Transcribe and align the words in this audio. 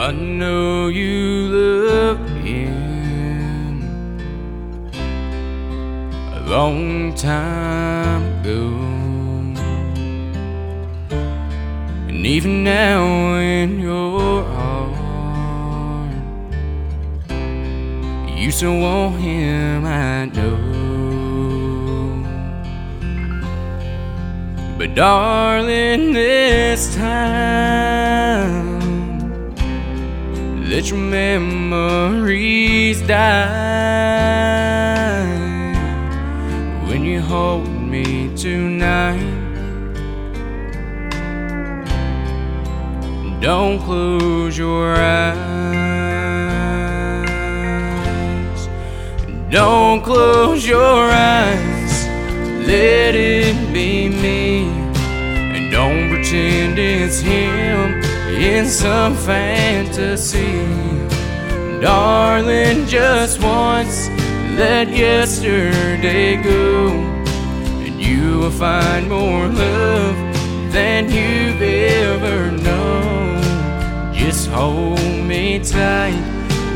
I 0.00 0.12
know 0.12 0.86
you 0.86 1.48
loved 1.48 2.30
him 2.30 3.82
a 6.34 6.40
long 6.46 7.14
time 7.14 8.22
ago. 8.40 8.68
And 12.08 12.24
even 12.24 12.62
now, 12.62 13.34
in 13.38 13.80
your 13.80 14.44
heart, 14.44 16.14
you 18.38 18.52
still 18.52 18.78
want 18.78 19.20
him, 19.20 19.84
I 19.84 20.26
know. 20.26 20.58
But, 24.78 24.94
darling, 24.94 26.12
this 26.12 26.94
time, 26.94 27.97
let 30.68 30.90
your 30.90 30.98
memories 30.98 33.00
die 33.02 33.16
when 36.86 37.04
you 37.04 37.20
hold 37.22 37.66
me 37.66 38.30
tonight. 38.36 39.18
Don't 43.40 43.78
close 43.78 44.58
your 44.58 44.94
eyes. 44.94 45.38
Don't 49.50 50.02
close 50.02 50.66
your 50.66 51.10
eyes. 51.10 52.06
Let 52.66 53.14
it 53.14 53.56
be 53.72 54.10
me. 54.10 54.68
And 55.54 55.72
don't 55.72 56.10
pretend 56.10 56.78
it's 56.78 57.20
him 57.20 57.57
in 58.58 58.66
some 58.66 59.14
fantasy. 59.14 60.66
Darling, 61.80 62.86
just 62.86 63.40
once 63.40 64.08
let 64.58 64.88
yesterday 64.88 66.42
go. 66.42 66.88
And 67.84 68.00
you 68.00 68.40
will 68.40 68.50
find 68.50 69.08
more 69.08 69.46
love 69.46 70.16
than 70.72 71.04
you've 71.04 71.62
ever 71.62 72.50
known. 72.50 73.42
Just 74.12 74.48
hold 74.48 74.98
me 75.32 75.60
tight 75.60 76.20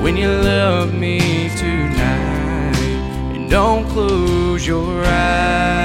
when 0.00 0.16
you 0.16 0.28
love 0.28 0.94
me 0.94 1.18
tonight. 1.56 2.78
And 3.34 3.50
don't 3.50 3.84
close 3.88 4.64
your 4.64 5.04
eyes. 5.04 5.83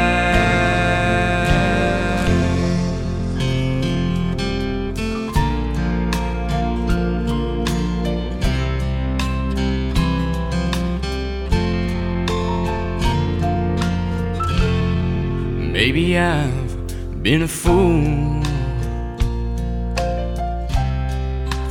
Maybe 15.91 16.19
I've 16.19 17.23
been 17.23 17.41
a 17.41 17.47
fool 17.47 18.43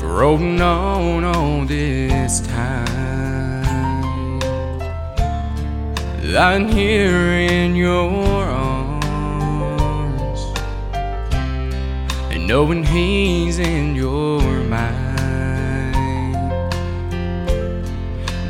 for 0.01 0.09
holding 0.23 0.61
on 0.61 1.23
all 1.23 1.65
this 1.65 2.41
time. 2.41 2.81
Lying 6.25 6.67
here 6.67 7.31
in 7.31 7.77
your 7.77 8.11
arms 8.43 9.21
and 12.33 12.49
knowing 12.49 12.83
he's 12.83 13.61
in 13.61 13.95
your 13.95 14.43
mind. 14.65 15.95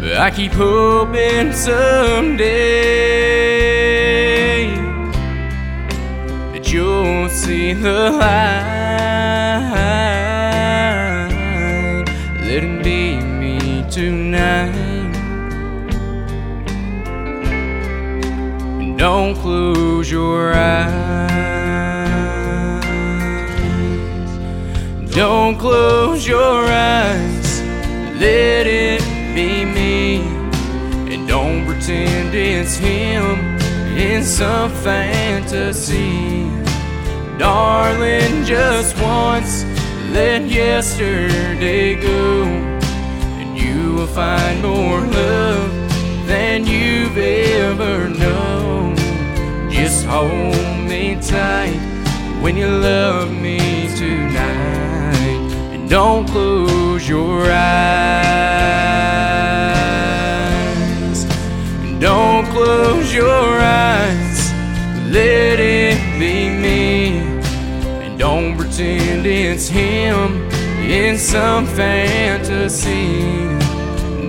But 0.00 0.16
I 0.16 0.30
keep 0.30 0.52
hoping 0.52 1.52
someday 1.52 2.98
see 7.48 7.72
the 7.72 8.10
light. 8.10 8.28
Let 12.44 12.62
it 12.62 12.84
be 12.84 13.16
me 13.40 13.84
tonight. 13.90 15.14
Don't 18.98 19.34
close 19.34 20.10
your 20.10 20.52
eyes. 20.52 20.90
Don't 25.14 25.56
close 25.58 26.28
your 26.28 26.66
eyes. 26.66 27.62
Let 28.20 28.66
it 28.66 29.00
be 29.34 29.64
me. 29.64 30.20
And 31.10 31.26
don't 31.26 31.64
pretend 31.64 32.34
it's 32.34 32.76
him 32.76 33.38
in 33.96 34.22
some 34.22 34.70
fantasy. 34.84 36.67
Darling, 37.38 38.44
just 38.44 39.00
once, 39.00 39.64
let 40.10 40.42
yesterday 40.48 41.94
go. 41.94 42.42
And 42.42 43.56
you 43.56 43.94
will 43.94 44.08
find 44.08 44.60
more 44.60 45.00
love 45.00 45.70
than 46.26 46.66
you've 46.66 47.16
ever 47.16 48.08
known. 48.08 48.96
Just 49.70 50.04
hold 50.04 50.88
me 50.88 51.16
tight 51.22 51.78
when 52.42 52.56
you 52.56 52.66
love 52.66 53.30
me 53.30 53.88
tonight. 53.96 55.14
And 55.72 55.88
don't 55.88 56.26
close 56.28 57.08
your 57.08 57.44
eyes. 57.50 58.27
It's 69.58 69.66
him 69.66 70.48
in 70.88 71.18
some 71.18 71.66
fantasy. 71.66 73.24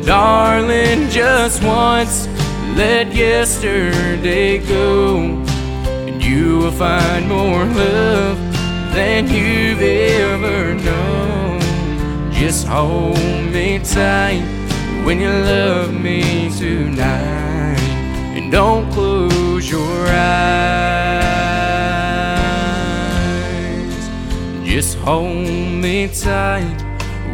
Darling, 0.03 1.07
just 1.09 1.63
once, 1.63 2.27
let 2.75 3.13
yesterday 3.13 4.57
go. 4.57 5.17
And 6.07 6.19
you 6.23 6.57
will 6.57 6.71
find 6.71 7.29
more 7.29 7.63
love 7.63 8.39
than 8.95 9.27
you've 9.29 9.83
ever 9.83 10.73
known. 10.73 11.61
Just 12.31 12.65
hold 12.65 13.19
me 13.53 13.77
tight 13.77 14.41
when 15.05 15.19
you 15.19 15.29
love 15.29 15.93
me 15.93 16.49
tonight. 16.57 17.77
And 18.35 18.51
don't 18.51 18.91
close 18.91 19.69
your 19.69 20.07
eyes. 20.07 20.98
Hold 25.03 25.47
me 25.47 26.07
tight 26.07 26.81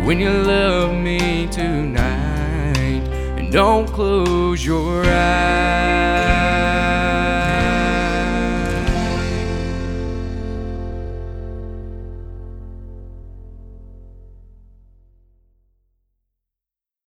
when 0.06 0.20
you 0.20 0.30
love 0.30 0.96
me 0.96 1.48
tonight. 1.48 3.04
And 3.38 3.52
don't 3.52 3.88
close 3.88 4.66
your 4.66 5.04
eyes. 5.06 5.85